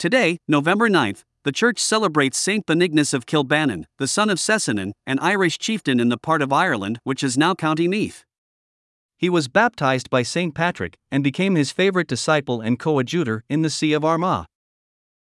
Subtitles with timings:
[0.00, 5.18] Today, November 9th, the church celebrates Saint Benignus of Kilbannon, the son of Sessenen, an
[5.18, 8.24] Irish chieftain in the part of Ireland which is now County Meath.
[9.18, 10.54] He was baptized by St.
[10.54, 14.46] Patrick and became his favorite disciple and coadjutor in the See of Armagh.